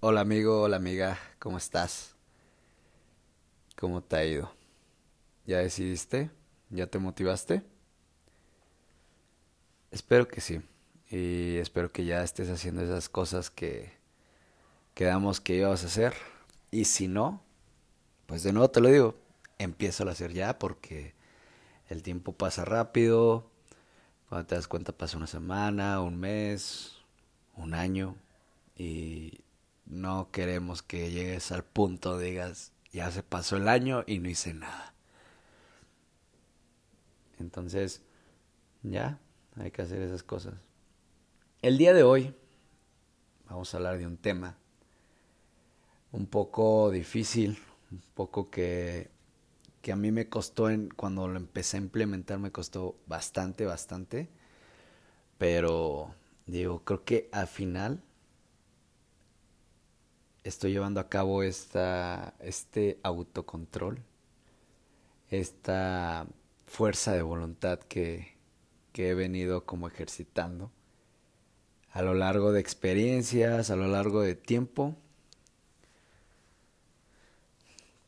Hola 0.00 0.20
amigo, 0.20 0.60
hola 0.60 0.76
amiga, 0.76 1.18
¿cómo 1.38 1.56
estás? 1.56 2.14
¿Cómo 3.76 4.02
te 4.02 4.16
ha 4.16 4.24
ido? 4.26 4.52
¿Ya 5.46 5.58
decidiste? 5.58 6.30
¿Ya 6.68 6.86
te 6.86 6.98
motivaste? 6.98 7.62
Espero 9.90 10.28
que 10.28 10.42
sí. 10.42 10.60
Y 11.10 11.56
espero 11.56 11.90
que 11.92 12.04
ya 12.04 12.22
estés 12.22 12.50
haciendo 12.50 12.82
esas 12.82 13.08
cosas 13.08 13.50
que 13.50 13.90
quedamos 14.94 15.40
que 15.40 15.56
ibas 15.56 15.82
a 15.82 15.86
hacer. 15.86 16.14
Y 16.70 16.84
si 16.84 17.08
no, 17.08 17.42
pues 18.26 18.42
de 18.42 18.52
nuevo 18.52 18.70
te 18.70 18.82
lo 18.82 18.90
digo, 18.90 19.14
empiezo 19.58 20.06
a 20.06 20.12
hacer 20.12 20.34
ya 20.34 20.58
porque 20.58 21.14
el 21.88 22.02
tiempo 22.02 22.32
pasa 22.32 22.66
rápido. 22.66 23.50
Cuando 24.28 24.46
te 24.46 24.56
das 24.56 24.68
cuenta 24.68 24.92
pasa 24.92 25.16
una 25.16 25.26
semana, 25.26 26.02
un 26.02 26.18
mes, 26.20 26.96
un 27.56 27.72
año. 27.74 28.16
Y 28.76 29.40
no 29.86 30.30
queremos 30.30 30.82
que 30.82 31.10
llegues 31.10 31.52
al 31.52 31.64
punto, 31.64 32.18
digas, 32.18 32.72
ya 32.92 33.10
se 33.10 33.22
pasó 33.22 33.56
el 33.56 33.68
año 33.68 34.04
y 34.06 34.18
no 34.18 34.28
hice 34.28 34.54
nada. 34.54 34.94
Entonces, 37.38 38.02
ya, 38.82 39.20
hay 39.56 39.70
que 39.70 39.82
hacer 39.82 40.02
esas 40.02 40.22
cosas. 40.22 40.54
El 41.62 41.78
día 41.78 41.94
de 41.94 42.02
hoy 42.02 42.34
vamos 43.48 43.72
a 43.72 43.76
hablar 43.76 43.98
de 43.98 44.06
un 44.06 44.16
tema 44.16 44.56
un 46.12 46.26
poco 46.26 46.90
difícil, 46.90 47.58
un 47.90 48.02
poco 48.14 48.50
que, 48.50 49.10
que 49.82 49.92
a 49.92 49.96
mí 49.96 50.10
me 50.10 50.28
costó 50.28 50.70
en, 50.70 50.88
cuando 50.88 51.28
lo 51.28 51.36
empecé 51.36 51.76
a 51.76 51.80
implementar, 51.80 52.38
me 52.38 52.52
costó 52.52 52.96
bastante, 53.06 53.66
bastante. 53.66 54.28
Pero 55.38 56.14
digo, 56.46 56.82
creo 56.84 57.04
que 57.04 57.28
al 57.32 57.46
final 57.46 58.02
estoy 60.48 60.72
llevando 60.72 61.00
a 61.00 61.08
cabo 61.08 61.42
esta, 61.42 62.34
este 62.40 62.98
autocontrol, 63.02 63.98
esta 65.28 66.26
fuerza 66.66 67.12
de 67.12 67.22
voluntad 67.22 67.80
que, 67.80 68.36
que 68.92 69.10
he 69.10 69.14
venido 69.14 69.64
como 69.64 69.88
ejercitando 69.88 70.70
a 71.90 72.02
lo 72.02 72.14
largo 72.14 72.52
de 72.52 72.60
experiencias, 72.60 73.70
a 73.70 73.76
lo 73.76 73.86
largo 73.88 74.20
de 74.20 74.34
tiempo, 74.34 74.94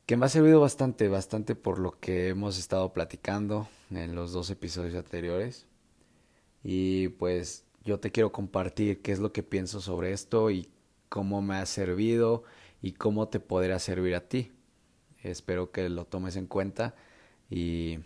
que 0.05 0.17
me 0.17 0.27
ha 0.27 0.29
servido 0.29 0.61
bastante, 0.61 1.09
bastante 1.09 1.55
por 1.55 1.79
lo 1.79 1.99
que 1.99 2.29
hemos 2.29 2.59
estado 2.59 2.93
platicando 2.93 3.69
en 3.91 4.15
los 4.15 4.33
dos 4.33 4.51
episodios 4.51 4.95
anteriores. 4.95 5.67
Y 6.63 7.09
pues 7.09 7.65
yo 7.85 7.99
te 7.99 8.11
quiero 8.11 8.31
compartir 8.31 9.01
qué 9.01 9.13
es 9.13 9.19
lo 9.19 9.33
que 9.33 9.43
pienso 9.43 9.81
sobre 9.81 10.13
esto 10.13 10.51
y 10.51 10.69
cómo 11.09 11.43
me 11.43 11.57
ha 11.57 11.67
servido 11.67 12.45
y 12.83 12.93
cómo 12.93 13.29
te 13.29 13.41
podrá 13.41 13.79
servir 13.79 14.15
a 14.15 14.29
ti. 14.29 14.53
Espero 15.23 15.71
que 15.73 15.89
lo 15.89 16.05
tomes 16.05 16.37
en 16.37 16.47
cuenta 16.47 16.95
y 17.51 17.99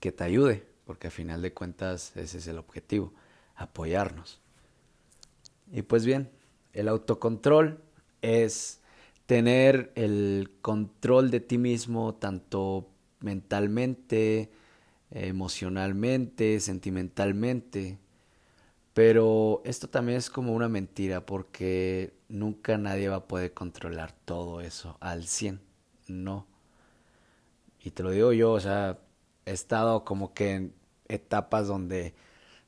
que 0.00 0.12
te 0.12 0.24
ayude, 0.24 0.66
porque 0.84 1.08
a 1.08 1.10
final 1.10 1.42
de 1.42 1.52
cuentas 1.52 2.16
ese 2.16 2.38
es 2.38 2.46
el 2.46 2.58
objetivo, 2.58 3.12
apoyarnos. 3.54 4.40
Y 5.72 5.82
pues 5.82 6.04
bien, 6.04 6.30
el 6.72 6.88
autocontrol 6.88 7.80
es 8.22 8.80
tener 9.26 9.92
el 9.94 10.50
control 10.60 11.30
de 11.30 11.40
ti 11.40 11.58
mismo 11.58 12.14
tanto 12.14 12.88
mentalmente, 13.20 14.50
emocionalmente, 15.10 16.60
sentimentalmente, 16.60 17.98
pero 18.94 19.62
esto 19.64 19.88
también 19.88 20.18
es 20.18 20.30
como 20.30 20.52
una 20.52 20.68
mentira 20.68 21.24
porque 21.26 22.14
nunca 22.28 22.76
nadie 22.78 23.08
va 23.08 23.16
a 23.16 23.28
poder 23.28 23.54
controlar 23.54 24.12
todo 24.12 24.60
eso 24.60 24.96
al 25.00 25.26
100. 25.26 25.60
No. 26.08 26.46
Y 27.82 27.92
te 27.92 28.02
lo 28.02 28.10
digo 28.10 28.32
yo, 28.32 28.52
o 28.52 28.60
sea, 28.60 28.98
he 29.46 29.52
estado 29.52 30.04
como 30.04 30.34
que 30.34 30.52
en 30.54 30.74
etapas 31.08 31.66
donde 31.68 32.14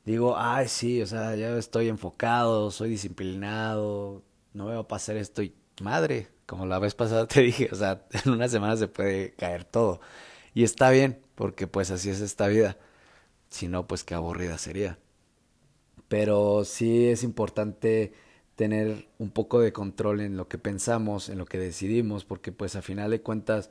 digo, 0.05 0.37
ay, 0.39 0.69
sí, 0.69 1.03
o 1.03 1.07
sea, 1.07 1.35
ya 1.37 1.57
estoy 1.59 1.89
enfocado, 1.89 2.71
soy 2.71 2.91
disciplinado, 2.91 4.23
no 4.55 4.67
me 4.67 4.75
va 4.75 4.81
a 4.81 4.89
pasar 4.89 5.17
esto 5.17 5.43
y 5.43 5.55
madre, 5.83 6.29
como 6.47 6.67
la 6.67 6.79
vez 6.79 6.95
pasada 6.95 7.27
te 7.27 7.41
dije, 7.43 7.69
o 7.73 7.75
sea, 7.77 8.07
en 8.25 8.33
una 8.33 8.49
semana 8.49 8.77
se 8.77 8.89
puede 8.89 9.35
caer 9.35 9.65
todo. 9.65 10.01
Y 10.55 10.65
está 10.65 10.91
bien, 10.91 11.21
porque 11.35 11.67
pues 11.67 11.91
así 11.91 12.11
es 12.11 12.21
esta 12.21 12.49
vida. 12.49 12.79
Si 13.51 13.69
no, 13.69 13.87
pues 13.87 14.05
qué 14.05 14.15
aburrida 14.15 14.59
sería 14.59 14.99
pero 16.13 16.67
sí 16.67 17.09
es 17.09 17.25
importante 17.25 18.13
tener 18.55 19.09
un 19.17 19.31
poco 19.31 19.61
de 19.61 19.73
control 19.73 20.21
en 20.21 20.37
lo 20.37 20.47
que 20.47 20.59
pensamos, 20.59 21.31
en 21.31 21.39
lo 21.39 21.47
que 21.47 21.57
decidimos, 21.59 22.27
porque 22.27 22.53
pues 22.53 22.77
a 22.77 22.83
final 22.83 23.11
de 23.11 23.23
cuentas, 23.23 23.71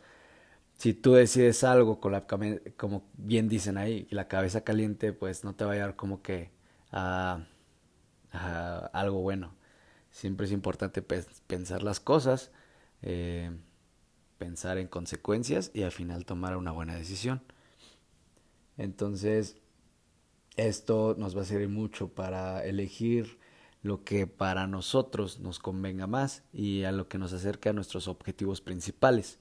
si 0.74 0.96
tú 0.96 1.14
decides 1.14 1.64
algo 1.64 2.00
con 2.00 2.14
la, 2.14 2.26
como 2.78 3.04
bien 3.14 3.48
dicen 3.48 3.78
ahí, 3.78 4.08
la 4.10 4.28
cabeza 4.28 4.64
caliente, 4.64 5.14
pues 5.14 5.44
no 5.44 5.54
te 5.54 5.66
va 5.66 5.74
a 5.74 5.76
llevar 5.76 5.96
como 5.96 6.24
que 6.24 6.50
a, 6.92 7.46
algo 8.92 9.22
bueno. 9.22 9.54
Siempre 10.10 10.48
es 10.48 10.52
importante 10.52 11.04
pensar 11.04 11.84
las 11.84 12.00
cosas, 12.00 12.50
eh, 13.04 13.52
pensar 14.40 14.80
en 14.80 14.88
consecuencias 14.88 15.70
y 15.76 15.84
al 15.84 15.92
final 15.92 16.26
tomar 16.26 16.58
una 16.58 16.72
buena 16.72 16.96
decisión. 16.96 17.44
Entonces, 18.78 19.61
esto 20.58 21.16
nos 21.18 21.36
va 21.36 21.42
a 21.42 21.46
servir 21.46 21.70
mucho 21.70 22.10
para 22.10 22.66
elegir 22.66 23.40
lo 23.84 24.04
que 24.04 24.28
para 24.28 24.68
nosotros 24.68 25.40
nos 25.40 25.60
convenga 25.60 26.08
más 26.08 26.44
y 26.54 26.84
a 26.84 26.92
lo 26.92 27.08
que 27.08 27.18
nos 27.18 27.34
acerque 27.34 27.70
a 27.70 27.74
nuestros 27.74 28.08
objetivos 28.08 28.62
principales. 28.62 29.40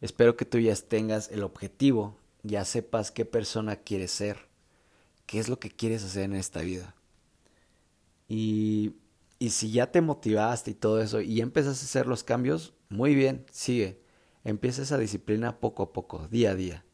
Espero 0.00 0.36
que 0.36 0.44
tú 0.44 0.58
ya 0.58 0.74
tengas 0.76 1.30
el 1.30 1.42
objetivo, 1.42 2.16
ya 2.42 2.64
sepas 2.64 3.10
qué 3.10 3.24
persona 3.24 3.76
quieres 3.76 4.12
ser, 4.12 4.48
qué 5.26 5.38
es 5.38 5.48
lo 5.48 5.58
que 5.58 5.70
quieres 5.70 6.04
hacer 6.04 6.24
en 6.24 6.34
esta 6.34 6.60
vida. 6.60 6.94
Y, 8.28 8.94
y 9.38 9.50
si 9.50 9.72
ya 9.72 9.90
te 9.90 10.00
motivaste 10.00 10.72
y 10.72 10.74
todo 10.74 11.00
eso 11.00 11.20
y 11.20 11.40
empiezas 11.40 11.80
a 11.80 11.84
hacer 11.84 12.06
los 12.06 12.24
cambios, 12.24 12.74
muy 12.88 13.14
bien, 13.14 13.46
sigue. 13.50 14.00
Empieza 14.44 14.82
esa 14.82 14.98
disciplina 14.98 15.60
poco 15.60 15.84
a 15.84 15.92
poco, 15.92 16.28
día 16.28 16.50
a 16.52 16.54
día. 16.54 16.84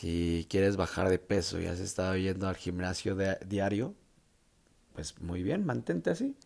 Si 0.00 0.46
quieres 0.50 0.76
bajar 0.76 1.08
de 1.08 1.18
peso 1.18 1.58
y 1.58 1.64
has 1.64 1.80
estado 1.80 2.18
yendo 2.18 2.48
al 2.48 2.56
gimnasio 2.56 3.16
diario, 3.46 3.94
pues 4.92 5.18
muy 5.22 5.42
bien, 5.42 5.64
mantente 5.64 6.10
así. 6.10 6.36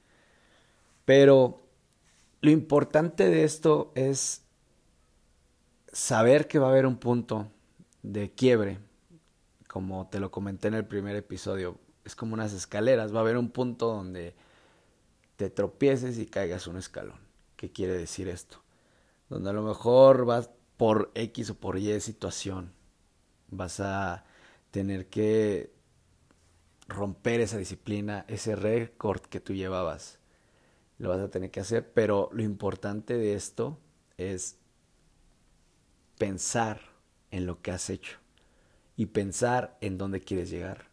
Pero 1.05 1.61
lo 2.43 2.53
importante 2.53 3.29
de 3.29 3.43
esto 3.43 3.91
es 3.97 4.43
saber 5.93 6.47
que 6.47 6.61
va 6.61 6.69
a 6.69 6.71
haber 6.71 6.87
un 6.87 6.99
punto 6.99 7.51
de 8.05 8.31
quiebre, 8.31 8.79
como 9.67 10.07
te 10.07 10.21
lo 10.21 10.31
comenté 10.31 10.69
en 10.69 10.75
el 10.75 10.87
primer 10.87 11.17
episodio. 11.17 11.77
Es 12.05 12.15
como 12.15 12.35
unas 12.35 12.53
escaleras, 12.53 13.13
va 13.13 13.19
a 13.19 13.23
haber 13.23 13.37
un 13.37 13.51
punto 13.51 13.89
donde 13.89 14.37
te 15.35 15.51
tropieces 15.51 16.19
y 16.19 16.27
caigas 16.27 16.69
un 16.69 16.77
escalón. 16.77 17.19
¿Qué 17.57 17.73
quiere 17.73 17.95
decir 17.95 18.29
esto? 18.29 18.63
Donde 19.29 19.51
a 19.51 19.55
lo 19.55 19.63
mejor 19.63 20.25
vas 20.25 20.51
por 20.77 21.11
X 21.17 21.51
o 21.51 21.55
por 21.57 21.79
Y 21.79 21.99
situación 21.99 22.79
vas 23.51 23.81
a 23.81 24.25
tener 24.71 25.09
que 25.09 25.73
romper 26.89 27.41
esa 27.41 27.59
disciplina, 27.59 28.25
ese 28.29 28.57
récord 28.57 29.21
que 29.21 29.41
tú 29.41 29.55
llevabas. 29.55 30.19
Lo 30.99 31.09
vas 31.09 31.21
a 31.21 31.31
tener 31.31 31.51
que 31.51 31.61
hacer, 31.61 31.93
pero 31.93 32.29
lo 32.33 32.43
importante 32.43 33.17
de 33.17 33.35
esto 33.35 33.79
es 34.19 34.59
pensar 36.19 36.81
en 37.31 37.47
lo 37.47 37.63
que 37.63 37.71
has 37.71 37.89
hecho 37.89 38.19
y 38.97 39.07
pensar 39.07 39.79
en 39.81 39.97
dónde 39.97 40.21
quieres 40.21 40.51
llegar. 40.51 40.91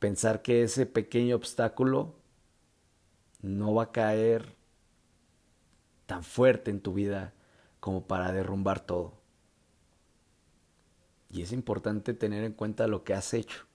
Pensar 0.00 0.42
que 0.42 0.62
ese 0.62 0.86
pequeño 0.86 1.36
obstáculo 1.36 2.16
no 3.42 3.74
va 3.74 3.84
a 3.84 3.92
caer 3.92 4.56
tan 6.06 6.24
fuerte 6.24 6.70
en 6.70 6.80
tu 6.80 6.94
vida 6.94 7.34
como 7.78 8.06
para 8.06 8.32
derrumbar 8.32 8.80
todo. 8.80 9.19
Y 11.30 11.42
es 11.42 11.52
importante 11.52 12.14
tener 12.14 12.44
en 12.44 12.52
cuenta 12.52 12.86
lo 12.86 13.04
que 13.04 13.14
has 13.14 13.34
hecho. 13.34 13.66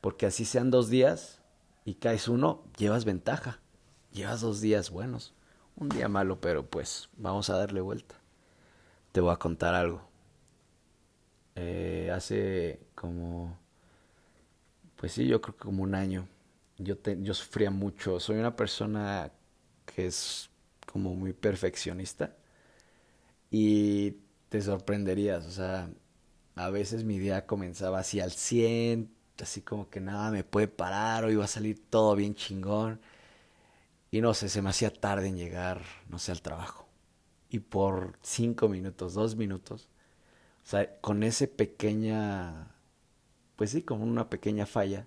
Porque 0.00 0.26
así 0.26 0.44
sean 0.44 0.70
dos 0.70 0.88
días 0.88 1.42
y 1.84 1.94
caes 1.94 2.28
uno, 2.28 2.64
llevas 2.78 3.04
ventaja. 3.04 3.60
Llevas 4.12 4.40
dos 4.40 4.60
días 4.60 4.90
buenos. 4.90 5.34
Un 5.76 5.88
día 5.90 6.08
malo, 6.08 6.40
pero 6.40 6.68
pues 6.68 7.10
vamos 7.16 7.50
a 7.50 7.56
darle 7.58 7.80
vuelta. 7.80 8.14
Te 9.12 9.20
voy 9.20 9.32
a 9.32 9.36
contar 9.36 9.74
algo. 9.74 10.02
Eh, 11.54 12.10
hace 12.12 12.80
como, 12.94 13.58
pues 14.96 15.12
sí, 15.12 15.26
yo 15.26 15.40
creo 15.40 15.56
que 15.56 15.64
como 15.64 15.82
un 15.82 15.94
año, 15.94 16.28
yo, 16.78 16.98
te, 16.98 17.20
yo 17.22 17.34
sufría 17.34 17.70
mucho. 17.70 18.20
Soy 18.20 18.36
una 18.38 18.56
persona 18.56 19.32
que 19.84 20.06
es 20.06 20.50
como 20.86 21.14
muy 21.14 21.32
perfeccionista 21.32 22.36
y 23.50 24.12
te 24.48 24.60
sorprenderías, 24.62 25.46
o 25.46 25.50
sea, 25.50 25.90
a 26.56 26.70
veces 26.70 27.04
mi 27.04 27.18
día 27.18 27.46
comenzaba 27.46 28.00
así 28.00 28.20
al 28.20 28.32
100, 28.32 29.10
así 29.42 29.62
como 29.62 29.90
que 29.90 30.00
nada 30.00 30.30
me 30.30 30.44
puede 30.44 30.68
parar, 30.68 31.24
o 31.24 31.30
iba 31.30 31.44
a 31.44 31.48
salir 31.48 31.80
todo 31.90 32.16
bien 32.16 32.34
chingón. 32.34 33.00
Y 34.10 34.20
no 34.20 34.34
sé, 34.34 34.48
se 34.48 34.62
me 34.62 34.70
hacía 34.70 34.92
tarde 34.92 35.28
en 35.28 35.36
llegar, 35.36 35.82
no 36.08 36.18
sé, 36.18 36.32
al 36.32 36.42
trabajo. 36.42 36.88
Y 37.50 37.60
por 37.60 38.18
cinco 38.22 38.68
minutos, 38.68 39.14
dos 39.14 39.36
minutos, 39.36 39.88
o 40.64 40.68
sea, 40.68 41.00
con 41.00 41.22
ese 41.24 41.48
pequeña, 41.48 42.68
pues 43.56 43.70
sí, 43.72 43.82
como 43.82 44.04
una 44.04 44.30
pequeña 44.30 44.66
falla, 44.66 45.06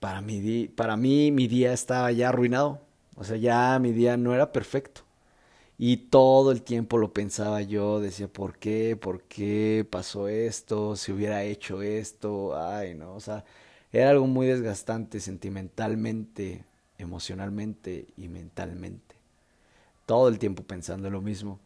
para 0.00 0.20
mí, 0.20 0.68
para 0.68 0.96
mí 0.96 1.30
mi 1.32 1.46
día 1.48 1.72
estaba 1.72 2.10
ya 2.12 2.28
arruinado. 2.30 2.80
O 3.14 3.24
sea, 3.24 3.36
ya 3.36 3.78
mi 3.78 3.92
día 3.92 4.16
no 4.16 4.34
era 4.34 4.52
perfecto. 4.52 5.02
Y 5.84 5.96
todo 5.96 6.52
el 6.52 6.62
tiempo 6.62 6.96
lo 6.96 7.12
pensaba 7.12 7.60
yo, 7.60 7.98
decía, 8.00 8.28
¿por 8.28 8.56
qué? 8.56 8.94
¿Por 8.96 9.24
qué 9.24 9.84
pasó 9.90 10.28
esto? 10.28 10.94
Si 10.94 11.10
hubiera 11.10 11.42
hecho 11.42 11.82
esto, 11.82 12.56
ay, 12.56 12.94
no, 12.94 13.14
o 13.14 13.18
sea, 13.20 13.44
era 13.90 14.10
algo 14.10 14.28
muy 14.28 14.46
desgastante 14.46 15.18
sentimentalmente, 15.18 16.64
emocionalmente 16.98 18.06
y 18.16 18.28
mentalmente. 18.28 19.16
Todo 20.06 20.28
el 20.28 20.38
tiempo 20.38 20.62
pensando 20.64 21.10
lo 21.10 21.20
mismo. 21.20 21.60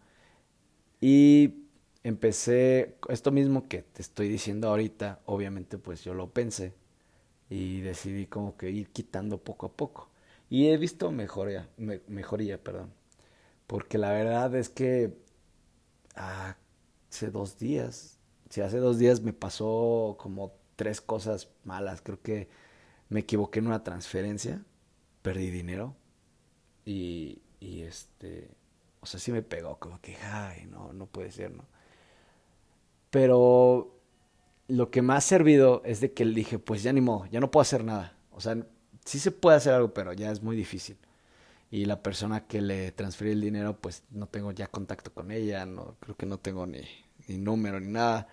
Y 1.01 1.67
empecé, 2.03 2.97
esto 3.09 3.31
mismo 3.31 3.69
que 3.69 3.83
te 3.83 4.03
estoy 4.03 4.29
diciendo 4.29 4.69
ahorita, 4.69 5.21
obviamente 5.27 5.79
pues 5.79 6.03
yo 6.05 6.15
lo 6.15 6.31
pensé 6.31 6.73
y 7.51 7.81
decidí 7.83 8.27
como 8.27 8.57
que 8.57 8.71
ir 8.71 8.89
quitando 8.91 9.39
poco 9.39 9.67
a 9.67 9.73
poco. 9.73 10.11
Y 10.51 10.69
he 10.69 10.79
visto 10.79 11.13
mejoría, 11.13 11.69
mejoría, 12.09 12.63
perdón. 12.63 12.91
Porque 13.67 13.99
la 13.99 14.11
verdad 14.13 14.55
es 14.55 14.69
que 14.69 15.17
hace 16.15 17.31
dos 17.31 17.59
días, 17.59 18.19
si 18.51 18.61
hace 18.61 18.79
dos 18.79 18.99
días 18.99 19.21
me 19.21 19.33
pasó 19.33 20.17
como 20.19 20.53
tres 20.77 21.01
cosas 21.01 21.49
malas. 21.65 22.01
Creo 22.03 22.21
que 22.23 22.49
me 23.09 23.21
equivoqué 23.21 23.61
en 23.61 23.69
una 23.69 23.85
transferencia, 23.85 24.65
perdí 25.23 25.51
dinero 25.51 25.97
y, 26.85 27.43
y 27.61 27.83
este, 27.83 28.51
o 29.01 29.07
sea, 29.07 29.21
sí 29.21 29.33
me 29.33 29.43
pegó, 29.43 29.79
como 29.79 30.01
que, 30.01 30.17
ay, 30.19 30.67
no, 30.67 30.93
no 30.93 31.07
puede 31.07 31.33
ser, 31.33 31.53
¿no? 31.53 31.67
Pero 33.11 33.99
lo 34.69 34.91
que 34.91 35.03
me 35.03 35.15
ha 35.15 35.21
servido 35.21 35.83
es 35.85 36.01
de 36.01 36.13
que 36.13 36.25
le 36.25 36.35
dije, 36.35 36.59
pues 36.59 36.83
ya 36.83 36.93
ni 36.93 37.01
modo, 37.01 37.27
ya 37.27 37.41
no 37.41 37.51
puedo 37.51 37.63
hacer 37.63 37.85
nada. 37.85 38.17
O 38.33 38.41
sea, 38.41 38.57
sí 39.05 39.19
se 39.19 39.31
puede 39.31 39.57
hacer 39.57 39.75
algo, 39.75 39.95
pero 39.95 40.13
ya 40.13 40.31
es 40.31 40.43
muy 40.43 40.57
difícil. 40.57 40.99
Y 41.71 41.85
la 41.87 42.03
persona 42.03 42.47
que 42.47 42.61
le 42.61 42.93
transferí 42.93 43.33
el 43.33 43.41
dinero, 43.41 43.81
pues 43.81 44.05
no 44.11 44.29
tengo 44.29 44.53
ya 44.53 44.69
contacto 44.69 45.13
con 45.13 45.31
ella, 45.31 45.67
no 45.67 45.97
creo 46.01 46.17
que 46.17 46.27
no 46.27 46.39
tengo 46.39 46.67
ni, 46.67 46.83
ni 47.29 47.39
número 47.39 47.81
ni 47.81 47.89
nada. 47.89 48.29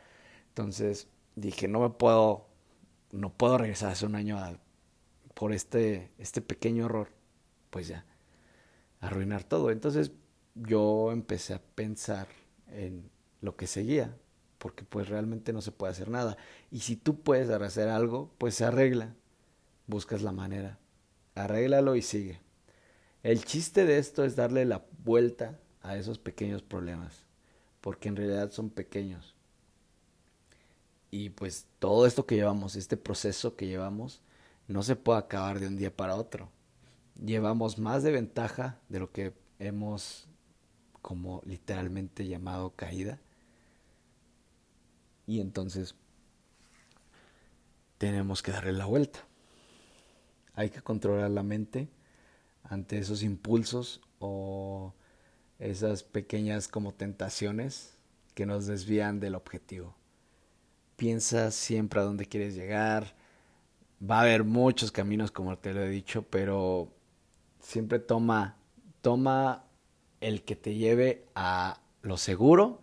Entonces 0.49 1.07
dije, 1.35 1.67
no 1.67 1.79
me 1.79 1.89
puedo, 1.89 2.47
no 3.11 3.33
puedo 3.33 3.57
regresar 3.57 3.91
hace 3.91 4.05
un 4.05 4.15
año 4.15 4.37
por 5.33 5.51
este, 5.51 6.11
este 6.17 6.41
pequeño 6.41 6.85
error. 6.85 7.09
Pues 7.69 7.87
ya, 7.87 8.05
arruinar 9.01 9.43
todo. 9.43 9.71
Entonces 9.71 10.11
yo 10.55 11.11
empecé 11.11 11.55
a 11.55 11.61
pensar 11.61 12.27
en 12.67 13.09
lo 13.41 13.55
que 13.55 13.67
seguía, 13.67 14.15
porque 14.57 14.83
pues 14.83 15.09
realmente 15.09 15.53
no 15.53 15.61
se 15.61 15.71
puede 15.71 15.91
hacer 15.91 16.09
nada. 16.09 16.37
Y 16.71 16.79
si 16.81 16.95
tú 16.95 17.21
puedes 17.21 17.49
hacer 17.49 17.89
algo, 17.89 18.31
pues 18.37 18.55
se 18.55 18.65
arregla. 18.65 19.15
Buscas 19.87 20.21
la 20.21 20.31
manera. 20.31 20.79
Arréglalo 21.35 21.95
y 21.95 22.01
sigue. 22.01 22.39
El 23.23 23.45
chiste 23.45 23.85
de 23.85 23.97
esto 23.97 24.25
es 24.25 24.35
darle 24.35 24.65
la 24.65 24.83
vuelta 25.05 25.57
a 25.81 25.95
esos 25.95 26.19
pequeños 26.19 26.61
problemas, 26.61 27.23
porque 27.79 28.09
en 28.09 28.17
realidad 28.17 28.51
son 28.51 28.69
pequeños. 28.69 29.33
Y 31.09 31.29
pues 31.29 31.65
todo 31.79 32.05
esto 32.05 32.25
que 32.25 32.35
llevamos, 32.35 32.75
este 32.75 32.97
proceso 32.97 33.55
que 33.55 33.67
llevamos, 33.67 34.21
no 34.67 34.83
se 34.83 34.97
puede 34.97 35.19
acabar 35.19 35.59
de 35.59 35.67
un 35.67 35.77
día 35.77 35.95
para 35.95 36.15
otro. 36.15 36.49
Llevamos 37.23 37.79
más 37.79 38.03
de 38.03 38.11
ventaja 38.11 38.77
de 38.89 38.99
lo 38.99 39.11
que 39.11 39.33
hemos 39.59 40.27
como 41.01 41.41
literalmente 41.45 42.27
llamado 42.27 42.71
caída 42.71 43.19
y 45.27 45.39
entonces 45.41 45.95
tenemos 47.97 48.41
que 48.41 48.51
darle 48.51 48.73
la 48.73 48.85
vuelta. 48.85 49.19
Hay 50.55 50.69
que 50.69 50.81
controlar 50.81 51.29
la 51.29 51.43
mente 51.43 51.87
ante 52.63 52.97
esos 52.97 53.23
impulsos 53.23 54.01
o 54.19 54.93
esas 55.59 56.03
pequeñas 56.03 56.67
como 56.67 56.93
tentaciones 56.93 57.97
que 58.33 58.45
nos 58.45 58.65
desvían 58.65 59.19
del 59.19 59.35
objetivo. 59.35 59.95
Piensa 60.95 61.51
siempre 61.51 61.99
a 61.99 62.03
dónde 62.03 62.25
quieres 62.25 62.55
llegar. 62.55 63.15
Va 64.01 64.19
a 64.19 64.21
haber 64.21 64.43
muchos 64.43 64.91
caminos 64.91 65.31
como 65.31 65.57
te 65.57 65.73
lo 65.73 65.81
he 65.81 65.89
dicho, 65.89 66.23
pero 66.23 66.93
siempre 67.59 67.99
toma 67.99 68.57
toma 69.03 69.65
el 70.21 70.43
que 70.43 70.55
te 70.55 70.75
lleve 70.75 71.27
a 71.35 71.81
lo 72.01 72.17
seguro 72.17 72.81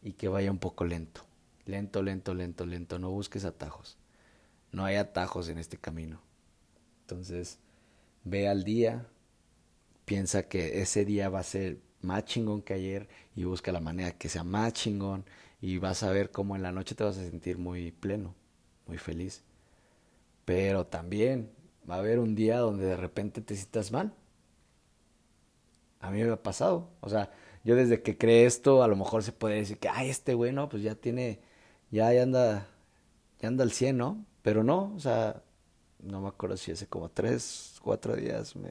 y 0.00 0.14
que 0.14 0.28
vaya 0.28 0.50
un 0.50 0.58
poco 0.58 0.86
lento. 0.86 1.26
Lento, 1.66 2.02
lento, 2.02 2.34
lento, 2.34 2.64
lento. 2.64 2.98
No 2.98 3.10
busques 3.10 3.44
atajos. 3.44 3.98
No 4.72 4.86
hay 4.86 4.96
atajos 4.96 5.50
en 5.50 5.58
este 5.58 5.76
camino. 5.76 6.22
Entonces, 7.02 7.58
ve 8.24 8.48
al 8.48 8.64
día, 8.64 9.06
piensa 10.04 10.48
que 10.48 10.82
ese 10.82 11.04
día 11.04 11.28
va 11.28 11.40
a 11.40 11.44
ser 11.44 11.78
más 12.00 12.24
chingón 12.24 12.62
que 12.62 12.74
ayer 12.74 13.08
y 13.36 13.44
busca 13.44 13.72
la 13.72 13.80
manera 13.80 14.12
que 14.12 14.28
sea 14.28 14.44
más 14.44 14.72
chingón 14.72 15.24
y 15.60 15.78
vas 15.78 16.02
a 16.02 16.10
ver 16.10 16.30
cómo 16.30 16.56
en 16.56 16.62
la 16.62 16.72
noche 16.72 16.94
te 16.94 17.04
vas 17.04 17.18
a 17.18 17.24
sentir 17.24 17.58
muy 17.58 17.92
pleno, 17.92 18.34
muy 18.86 18.98
feliz. 18.98 19.42
Pero 20.44 20.86
también 20.86 21.50
va 21.88 21.96
a 21.96 21.98
haber 21.98 22.18
un 22.18 22.34
día 22.34 22.58
donde 22.58 22.86
de 22.86 22.96
repente 22.96 23.40
te 23.40 23.54
sientas 23.54 23.92
mal. 23.92 24.12
A 26.00 26.10
mí 26.10 26.22
me 26.22 26.30
ha 26.30 26.42
pasado. 26.42 26.90
O 27.00 27.08
sea, 27.08 27.30
yo 27.64 27.76
desde 27.76 28.02
que 28.02 28.18
creé 28.18 28.46
esto, 28.46 28.82
a 28.82 28.88
lo 28.88 28.96
mejor 28.96 29.22
se 29.22 29.32
puede 29.32 29.56
decir 29.56 29.78
que, 29.78 29.88
ay, 29.88 30.10
este 30.10 30.34
güey, 30.34 30.52
no, 30.52 30.68
pues 30.68 30.82
ya 30.82 30.94
tiene 30.96 31.40
ya, 31.92 32.08
anda, 32.22 32.66
ya 33.40 33.48
anda 33.48 33.64
al 33.64 33.72
100, 33.72 33.96
¿no? 33.96 34.24
Pero 34.42 34.64
no, 34.64 34.92
o 34.96 35.00
sea, 35.00 35.42
no 36.02 36.20
me 36.20 36.28
acuerdo 36.28 36.56
si 36.56 36.72
hace 36.72 36.86
como 36.86 37.08
tres, 37.10 37.78
cuatro 37.82 38.16
días 38.16 38.56
me 38.56 38.70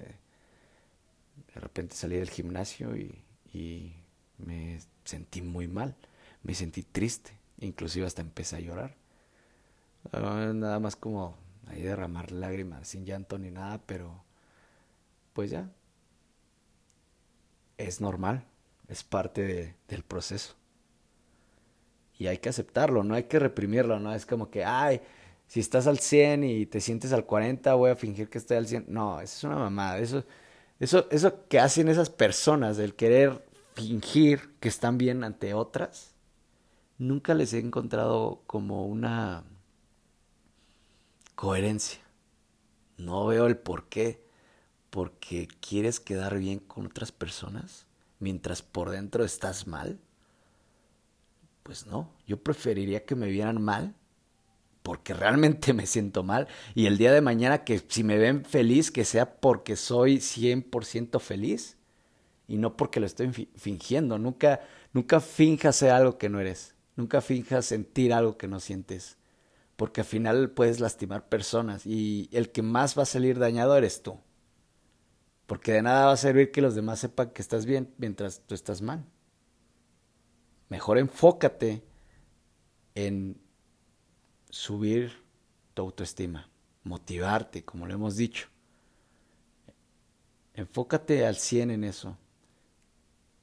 de 1.54 1.60
repente 1.60 1.96
salí 1.96 2.18
del 2.18 2.30
gimnasio 2.30 2.96
y, 2.96 3.24
me 4.38 4.80
sentí 5.04 5.42
muy 5.42 5.68
mal, 5.68 5.96
me 6.42 6.56
sentí 6.56 6.82
triste, 6.82 7.32
inclusive 7.60 8.08
hasta 8.08 8.22
empecé 8.22 8.56
a 8.56 8.60
llorar. 8.60 8.96
Ah, 10.12 10.52
nada 10.54 10.80
más 10.80 10.96
como 10.96 11.38
ahí 11.68 11.82
derramar 11.84 12.32
lágrimas, 12.32 12.88
sin 12.88 13.06
llanto 13.06 13.38
ni 13.38 13.52
nada, 13.52 13.80
pero 13.86 14.24
pues 15.34 15.52
ya, 15.52 15.70
es 17.78 18.02
normal, 18.02 18.46
es 18.88 19.04
parte 19.04 19.76
del 19.88 20.04
proceso. 20.04 20.56
Y 22.18 22.28
hay 22.28 22.40
que 22.40 22.50
aceptarlo, 22.50 23.04
no 23.04 23.14
hay 23.14 23.24
que 23.24 23.38
reprimirlo, 23.38 24.00
no 24.00 24.14
es 24.14 24.26
como 24.26 24.50
que, 24.50 24.66
ay, 24.66 25.02
si 25.52 25.60
estás 25.60 25.86
al 25.86 26.00
100 26.00 26.46
y 26.46 26.66
te 26.66 26.80
sientes 26.80 27.12
al 27.12 27.26
40, 27.26 27.74
voy 27.74 27.92
a 27.92 27.98
fingir 27.98 28.30
que 28.30 28.38
estoy 28.38 28.56
al 28.56 28.68
100. 28.68 28.86
No, 28.88 29.20
eso 29.20 29.36
es 29.36 29.44
una 29.44 29.58
mamada, 29.58 29.98
eso, 30.00 30.24
eso, 30.80 31.08
eso 31.12 31.46
que 31.50 31.60
hacen 31.60 31.90
esas 31.90 32.10
personas, 32.10 32.78
del 32.78 32.96
querer 32.96 33.46
fingir 33.76 34.56
que 34.62 34.70
están 34.70 34.98
bien 34.98 35.26
ante 35.26 35.54
otras, 35.54 36.16
nunca 37.00 37.34
les 37.34 37.52
he 37.52 37.60
encontrado 37.60 38.44
como 38.48 38.86
una 38.86 39.44
coherencia. 41.36 42.00
No 42.96 43.26
veo 43.26 43.46
el 43.46 43.58
por 43.58 43.90
qué. 43.90 44.26
Porque 44.90 45.50
quieres 45.60 46.00
quedar 46.00 46.40
bien 46.40 46.60
con 46.60 46.86
otras 46.86 47.12
personas 47.12 47.88
mientras 48.20 48.62
por 48.62 48.90
dentro 48.90 49.26
estás 49.26 49.68
mal. 49.68 50.00
Pues 51.64 51.88
no, 51.88 52.10
yo 52.26 52.42
preferiría 52.42 53.06
que 53.06 53.16
me 53.16 53.28
vieran 53.28 53.62
mal 53.62 53.96
porque 54.84 55.14
realmente 55.14 55.74
me 55.74 55.86
siento 55.86 56.24
mal 56.24 56.48
y 56.76 56.86
el 56.86 56.98
día 56.98 57.12
de 57.12 57.22
mañana 57.22 57.64
que 57.64 57.82
si 57.88 58.04
me 58.04 58.18
ven 58.18 58.46
feliz 58.46 58.92
que 58.92 59.06
sea 59.06 59.36
porque 59.40 59.76
soy 59.76 60.18
100% 60.18 61.20
feliz 61.20 61.78
y 62.48 62.58
no 62.58 62.76
porque 62.76 63.00
lo 63.00 63.06
estoy 63.06 63.32
fingiendo. 63.56 64.18
Nunca 64.18 64.62
nunca 64.94 65.20
finjas 65.20 65.78
ser 65.78 65.92
algo 65.92 66.18
que 66.18 66.30
no 66.30 66.40
eres. 66.40 66.76
Nunca 66.96 67.22
finjas 67.22 67.66
sentir 67.66 68.14
algo 68.14 68.38
que 68.38 68.48
no 68.48 68.60
sientes. 68.60 69.18
Porque 69.78 70.02
al 70.02 70.08
final 70.08 70.52
puedes 70.52 70.80
lastimar 70.80 71.30
personas 71.30 71.86
y 71.86 72.30
el 72.32 72.52
que 72.52 72.62
más 72.62 72.98
va 72.98 73.04
a 73.04 73.06
salir 73.06 73.40
dañado 73.40 73.78
eres 73.78 74.04
tú. 74.04 74.20
Porque 75.48 75.72
de 75.74 75.82
nada 75.82 76.06
va 76.06 76.12
a 76.14 76.18
servir 76.18 76.52
que 76.52 76.62
los 76.62 76.76
demás 76.76 77.00
sepan 77.00 77.32
que 77.32 77.42
estás 77.42 77.66
bien 77.66 77.94
mientras 77.98 78.42
tú 78.46 78.54
estás 78.54 78.82
mal. 78.82 79.06
Mejor 80.70 80.98
enfócate 80.98 81.84
en 82.96 83.41
subir 84.52 85.24
tu 85.74 85.82
autoestima, 85.82 86.50
motivarte, 86.84 87.66
como 87.66 87.88
lo 87.88 87.94
hemos 87.94 88.16
dicho. 88.16 88.50
Enfócate 90.54 91.26
al 91.26 91.38
100 91.38 91.72
en 91.72 91.84
eso. 91.84 92.18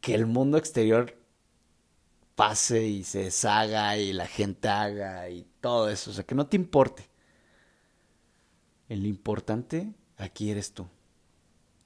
Que 0.00 0.14
el 0.14 0.26
mundo 0.26 0.58
exterior 0.58 1.18
pase 2.36 2.86
y 2.86 3.02
se 3.02 3.24
deshaga 3.24 3.96
y 3.96 4.12
la 4.12 4.28
gente 4.28 4.68
haga 4.68 5.28
y 5.28 5.44
todo 5.60 5.88
eso. 5.88 6.10
O 6.10 6.14
sea, 6.14 6.24
que 6.24 6.36
no 6.36 6.46
te 6.46 6.56
importe. 6.56 7.08
El 8.88 9.06
importante 9.06 9.92
aquí 10.16 10.50
eres 10.50 10.72
tú. 10.72 10.86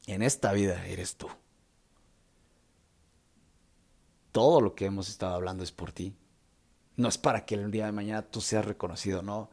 En 0.07 0.23
esta 0.23 0.53
vida 0.53 0.85
eres 0.87 1.17
tú. 1.17 1.29
Todo 4.33 4.61
lo 4.61 4.75
que 4.75 4.87
hemos 4.87 5.09
estado 5.09 5.35
hablando 5.35 5.63
es 5.63 5.73
por 5.73 5.93
ti. 5.93 6.15
No 6.97 7.09
es 7.09 7.19
para 7.19 7.45
que 7.45 7.55
el 7.55 7.71
día 7.71 7.87
de 7.87 7.93
mañana 7.93 8.23
tú 8.23 8.41
seas 8.41 8.65
reconocido, 8.65 9.23
no. 9.23 9.51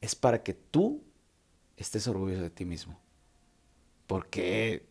Es 0.00 0.14
para 0.14 0.42
que 0.42 0.54
tú 0.54 1.02
estés 1.76 2.06
orgulloso 2.08 2.42
de 2.42 2.50
ti 2.50 2.64
mismo. 2.64 2.98
Porque 4.06 4.86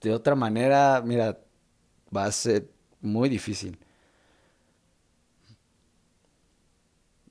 de 0.00 0.12
otra 0.12 0.34
manera, 0.34 1.02
mira, 1.04 1.40
va 2.14 2.24
a 2.26 2.32
ser 2.32 2.70
muy 3.00 3.28
difícil. 3.28 3.78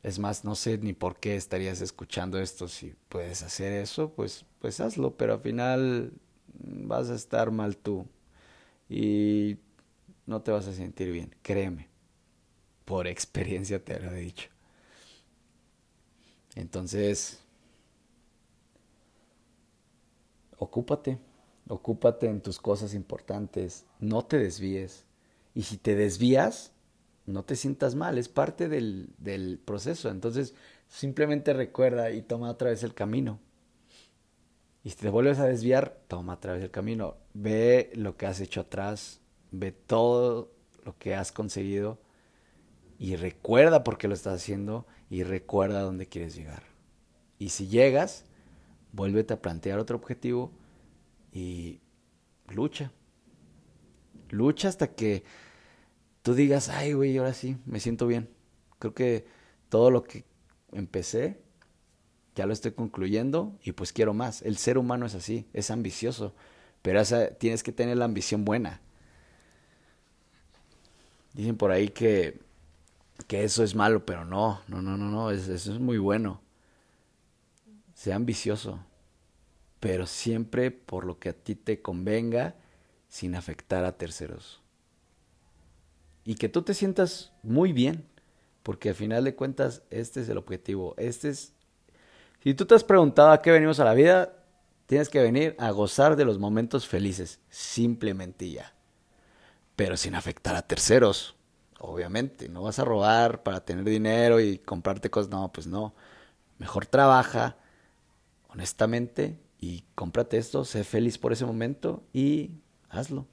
Es 0.04 0.20
más, 0.20 0.46
no 0.46 0.56
sé 0.56 0.78
ni 0.78 0.94
por 0.94 1.20
qué 1.20 1.36
estarías 1.36 1.82
escuchando 1.82 2.40
esto. 2.40 2.68
Si 2.68 2.96
puedes 3.10 3.44
hacer 3.44 3.74
eso, 3.74 4.12
pues, 4.14 4.46
pues 4.60 4.80
hazlo, 4.80 5.18
pero 5.18 5.34
al 5.34 5.42
final 5.42 6.14
vas 6.48 7.10
a 7.10 7.16
estar 7.16 7.52
mal 7.52 7.78
tú. 7.78 8.08
Y 8.90 9.58
no 10.28 10.42
te 10.42 10.52
vas 10.52 10.68
a 10.68 10.74
sentir 10.74 11.12
bien, 11.12 11.34
créeme. 11.42 11.88
Por 12.86 13.08
experiencia 13.08 13.84
te 13.84 14.00
lo 14.00 14.12
he 14.12 14.20
dicho. 14.20 14.50
Entonces, 16.56 17.40
ocúpate, 20.58 21.18
ocúpate 21.68 22.28
en 22.28 22.42
tus 22.42 22.60
cosas 22.60 22.94
importantes, 22.94 23.86
no 24.00 24.24
te 24.26 24.38
desvíes. 24.38 25.06
Y 25.56 25.64
si 25.64 25.78
te 25.78 25.96
desvías, 25.96 26.72
no 27.26 27.44
te 27.44 27.56
sientas 27.56 27.96
mal, 27.96 28.18
es 28.18 28.30
parte 28.30 28.70
del, 28.70 29.10
del 29.18 29.60
proceso. 29.64 30.10
Entonces, 30.10 30.54
simplemente 30.88 31.54
recuerda 31.54 32.12
y 32.12 32.22
toma 32.22 32.52
otra 32.52 32.70
vez 32.70 32.84
el 32.84 32.94
camino. 32.94 33.40
Y 34.84 34.92
si 34.92 34.98
te 34.98 35.10
vuelves 35.10 35.40
a 35.40 35.46
desviar, 35.46 36.02
toma 36.08 36.36
otra 36.36 36.54
vez 36.54 36.64
el 36.64 36.72
camino. 36.72 37.18
Ve 37.34 37.92
lo 37.96 38.18
que 38.18 38.26
has 38.26 38.40
hecho 38.40 38.62
atrás, 38.62 39.20
ve 39.52 39.72
todo 39.72 40.52
lo 40.84 40.98
que 40.98 41.16
has 41.16 41.32
conseguido 41.32 42.00
y 43.00 43.16
recuerda 43.16 43.84
por 43.84 43.98
qué 43.98 44.08
lo 44.08 44.14
estás 44.14 44.42
haciendo 44.42 44.86
y 45.10 45.24
recuerda 45.24 45.82
dónde 45.82 46.08
quieres 46.08 46.36
llegar. 46.36 46.64
Y 47.40 47.50
si 47.50 47.68
llegas, 47.68 48.26
vuélvete 48.92 49.34
a 49.34 49.42
plantear 49.42 49.80
otro 49.80 49.98
objetivo 49.98 50.52
y 51.32 51.80
lucha. 52.48 52.92
Lucha 54.30 54.68
hasta 54.68 54.94
que 54.96 55.24
tú 56.22 56.34
digas, 56.34 56.70
ay, 56.70 56.94
güey, 56.94 57.18
ahora 57.18 57.34
sí, 57.34 57.58
me 57.66 57.80
siento 57.80 58.08
bien. 58.08 58.30
Creo 58.80 58.94
que 58.94 59.26
todo 59.70 59.92
lo 59.92 60.04
que 60.04 60.26
empecé, 60.72 61.42
ya 62.36 62.46
lo 62.46 62.54
estoy 62.54 62.72
concluyendo 62.72 63.58
y 63.64 63.72
pues 63.72 63.94
quiero 63.94 64.14
más. 64.14 64.42
El 64.42 64.58
ser 64.58 64.78
humano 64.78 65.06
es 65.06 65.16
así, 65.16 65.48
es 65.54 65.72
ambicioso, 65.72 66.34
pero 66.82 67.02
tienes 67.40 67.64
que 67.64 67.72
tener 67.72 67.98
la 67.98 68.06
ambición 68.06 68.46
buena. 68.46 68.82
Dicen 71.38 71.56
por 71.56 71.72
ahí 71.72 71.88
que, 71.88 72.42
que 73.28 73.46
eso 73.46 73.64
es 73.64 73.76
malo, 73.76 74.06
pero 74.06 74.26
no, 74.26 74.62
no, 74.68 74.82
no, 74.82 74.98
no, 74.98 75.10
no, 75.10 75.32
eso 75.32 75.54
es 75.54 75.80
muy 75.80 75.98
bueno. 75.98 76.42
Sea 77.94 78.18
ambicioso, 78.18 78.80
pero 79.80 80.06
siempre 80.06 80.72
por 80.72 81.06
lo 81.06 81.18
que 81.18 81.30
a 81.30 81.34
ti 81.34 81.56
te 81.56 81.82
convenga, 81.82 82.56
sin 83.08 83.36
afectar 83.36 83.86
a 83.86 83.98
terceros 83.98 84.62
y 86.28 86.36
que 86.36 86.50
tú 86.50 86.62
te 86.62 86.74
sientas 86.74 87.32
muy 87.42 87.72
bien, 87.72 88.04
porque 88.62 88.90
al 88.90 88.96
final 88.96 89.24
de 89.24 89.34
cuentas 89.34 89.82
este 89.90 90.20
es 90.20 90.28
el 90.28 90.38
objetivo, 90.38 90.94
este 90.98 91.30
es... 91.30 91.54
Si 92.44 92.54
tú 92.54 92.66
te 92.66 92.76
has 92.76 92.84
preguntado 92.84 93.32
a 93.32 93.42
qué 93.42 93.50
venimos 93.50 93.80
a 93.80 93.86
la 93.86 93.94
vida, 93.94 94.34
tienes 94.88 95.08
que 95.08 95.22
venir 95.22 95.56
a 95.58 95.72
gozar 95.72 96.18
de 96.18 96.26
los 96.26 96.38
momentos 96.38 96.86
felices, 96.86 97.40
simplemente 97.50 98.52
ya, 98.52 98.74
pero 99.78 99.98
sin 99.98 100.16
afectar 100.16 100.58
a 100.58 100.68
terceros, 100.68 101.38
obviamente, 101.80 102.50
no 102.50 102.64
vas 102.64 102.80
a 102.80 102.86
robar 102.86 103.44
para 103.44 103.64
tener 103.66 103.86
dinero 103.86 104.42
y 104.42 104.60
comprarte 104.60 105.10
cosas, 105.10 105.32
no, 105.32 105.54
pues 105.54 105.68
no, 105.68 105.96
mejor 106.60 106.86
trabaja 106.88 107.58
honestamente 108.50 109.40
y 109.60 109.86
cómprate 109.96 110.38
esto, 110.38 110.66
sé 110.66 110.84
feliz 110.84 111.18
por 111.18 111.34
ese 111.34 111.46
momento 111.46 112.04
y 112.14 112.52
hazlo 112.90 113.28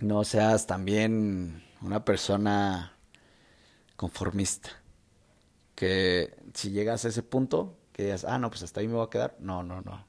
no 0.00 0.24
seas 0.24 0.66
también 0.66 1.62
una 1.80 2.04
persona 2.04 2.96
conformista. 3.96 4.70
Que 5.74 6.36
si 6.54 6.70
llegas 6.70 7.04
a 7.04 7.08
ese 7.08 7.22
punto, 7.22 7.78
que 7.92 8.04
digas, 8.04 8.24
ah, 8.24 8.38
no, 8.38 8.50
pues 8.50 8.62
hasta 8.62 8.80
ahí 8.80 8.88
me 8.88 8.94
voy 8.94 9.06
a 9.06 9.10
quedar. 9.10 9.36
No, 9.40 9.62
no, 9.62 9.80
no. 9.82 10.06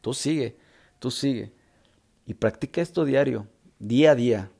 Tú 0.00 0.14
sigue, 0.14 0.56
tú 0.98 1.10
sigue. 1.10 1.52
Y 2.26 2.34
practica 2.34 2.80
esto 2.80 3.04
diario, 3.04 3.46
día 3.78 4.12
a 4.12 4.14
día. 4.14 4.50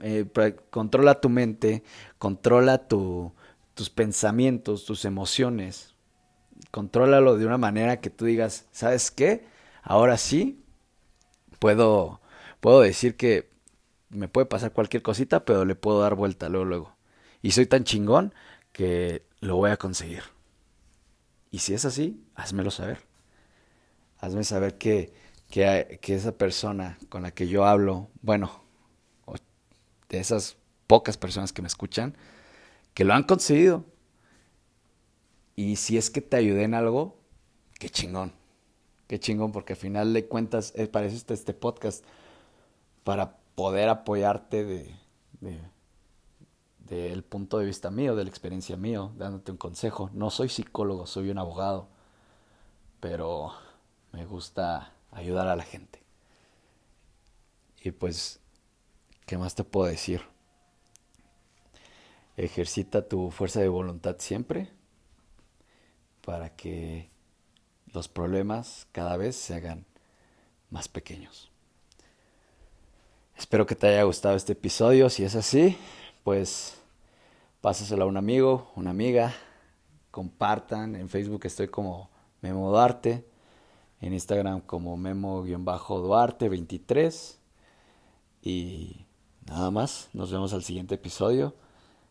Eh, 0.00 0.26
controla 0.70 1.20
tu 1.20 1.28
mente, 1.28 1.82
controla 2.18 2.88
tu, 2.88 3.32
tus 3.74 3.90
pensamientos, 3.90 4.84
tus 4.84 5.04
emociones. 5.04 5.94
Contrólalo 6.70 7.36
de 7.36 7.46
una 7.46 7.58
manera 7.58 8.00
que 8.00 8.10
tú 8.10 8.24
digas, 8.24 8.66
¿sabes 8.72 9.10
qué? 9.10 9.46
Ahora 9.82 10.16
sí 10.16 10.62
puedo, 11.58 12.20
puedo 12.60 12.80
decir 12.80 13.16
que 13.16 13.50
me 14.10 14.28
puede 14.28 14.46
pasar 14.46 14.72
cualquier 14.72 15.02
cosita, 15.02 15.44
pero 15.44 15.64
le 15.64 15.74
puedo 15.74 16.00
dar 16.00 16.14
vuelta 16.14 16.48
luego, 16.48 16.64
luego. 16.64 16.96
Y 17.40 17.52
soy 17.52 17.66
tan 17.66 17.84
chingón 17.84 18.34
que 18.72 19.26
lo 19.40 19.56
voy 19.56 19.70
a 19.70 19.76
conseguir. 19.76 20.22
Y 21.50 21.58
si 21.58 21.74
es 21.74 21.84
así, 21.84 22.24
házmelo 22.34 22.70
saber. 22.70 22.98
Hazme 24.18 24.44
saber 24.44 24.78
que, 24.78 25.12
que, 25.52 26.14
esa 26.14 26.32
persona 26.32 26.98
con 27.10 27.22
la 27.22 27.30
que 27.30 27.46
yo 27.46 27.66
hablo, 27.66 28.08
bueno, 28.22 28.62
de 30.08 30.18
esas 30.18 30.56
pocas 30.86 31.18
personas 31.18 31.52
que 31.52 31.60
me 31.60 31.68
escuchan, 31.68 32.16
que 32.94 33.04
lo 33.04 33.12
han 33.12 33.24
conseguido. 33.24 33.84
Y 35.54 35.76
si 35.76 35.98
es 35.98 36.08
que 36.08 36.22
te 36.22 36.38
ayudé 36.38 36.62
en 36.62 36.72
algo, 36.72 37.18
qué 37.78 37.90
chingón. 37.90 38.32
Qué 39.06 39.20
chingón, 39.20 39.52
porque 39.52 39.74
al 39.74 39.78
final 39.78 40.14
de 40.14 40.26
cuentas, 40.26 40.72
es, 40.74 40.88
para 40.88 41.04
eso 41.04 41.22
este 41.34 41.52
podcast, 41.52 42.02
para 43.04 43.36
poder 43.54 43.90
apoyarte 43.90 44.64
de, 44.64 44.96
del 46.78 47.24
punto 47.24 47.58
de 47.58 47.66
vista 47.66 47.90
mío, 47.90 48.16
de 48.16 48.24
la 48.24 48.30
experiencia 48.30 48.78
mío, 48.78 49.12
dándote 49.18 49.52
un 49.52 49.58
consejo. 49.58 50.08
No 50.14 50.30
soy 50.30 50.48
psicólogo, 50.48 51.06
soy 51.06 51.28
un 51.28 51.36
abogado, 51.36 51.88
pero 53.00 53.52
me 54.12 54.24
gusta 54.24 54.94
ayudar 55.12 55.46
a 55.48 55.56
la 55.56 55.62
gente. 55.62 56.02
Y 57.82 57.92
pues, 57.92 58.40
¿qué 59.26 59.38
más 59.38 59.54
te 59.54 59.64
puedo 59.64 59.86
decir? 59.86 60.22
Ejercita 62.36 63.06
tu 63.06 63.30
fuerza 63.30 63.60
de 63.60 63.68
voluntad 63.68 64.16
siempre 64.18 64.68
para 66.24 66.54
que 66.56 67.10
los 67.92 68.08
problemas 68.08 68.86
cada 68.92 69.16
vez 69.16 69.36
se 69.36 69.54
hagan 69.54 69.84
más 70.70 70.88
pequeños. 70.88 71.50
Espero 73.36 73.66
que 73.66 73.74
te 73.74 73.88
haya 73.88 74.04
gustado 74.04 74.36
este 74.36 74.52
episodio. 74.52 75.10
Si 75.10 75.24
es 75.24 75.34
así, 75.34 75.76
pues 76.22 76.78
pásaselo 77.60 78.04
a 78.04 78.06
un 78.06 78.16
amigo, 78.16 78.70
una 78.76 78.90
amiga. 78.90 79.34
Compartan. 80.10 80.94
En 80.96 81.08
Facebook 81.08 81.44
estoy 81.44 81.68
como 81.68 82.08
Memo 82.40 82.70
Duarte. 82.70 83.26
En 84.02 84.12
Instagram 84.12 84.60
como 84.60 84.98
Memo-Duarte23. 84.98 87.38
Y 88.42 89.06
nada 89.46 89.70
más. 89.70 90.10
Nos 90.12 90.30
vemos 90.30 90.52
al 90.52 90.62
siguiente 90.64 90.96
episodio. 90.96 91.54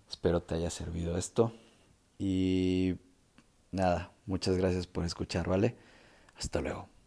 Espero 0.09 0.41
te 0.41 0.55
haya 0.55 0.69
servido 0.69 1.17
esto. 1.17 1.51
Y 2.17 2.95
nada, 3.71 4.13
muchas 4.25 4.55
gracias 4.57 4.87
por 4.87 5.03
escuchar, 5.05 5.49
¿vale? 5.49 5.75
Hasta 6.35 6.61
luego. 6.61 7.00